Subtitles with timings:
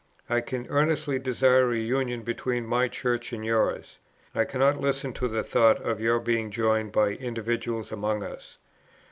[0.27, 3.99] I can earnestly desire a union between my Church and yours.
[4.33, 8.57] I cannot listen to the thought of your being joined by individuals among us."